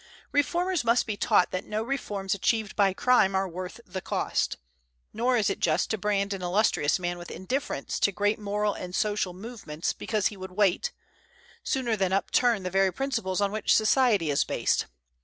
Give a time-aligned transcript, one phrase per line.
[0.31, 4.57] Reformers must be taught that no reforms achieved by crime are worth the cost.
[5.13, 8.95] Nor is it just to brand an illustrious man with indifference to great moral and
[8.95, 10.91] social movements because he would wait,
[11.63, 14.87] sooner than upturn the very principles on which society is based.